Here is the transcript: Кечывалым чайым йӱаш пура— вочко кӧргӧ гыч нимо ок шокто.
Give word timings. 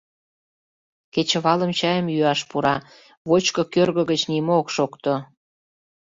Кечывалым 1.13 1.71
чайым 1.79 2.07
йӱаш 2.15 2.41
пура— 2.49 2.75
вочко 3.27 3.61
кӧргӧ 3.73 4.03
гыч 4.11 4.21
нимо 4.31 4.51
ок 4.61 4.67
шокто. 4.75 5.13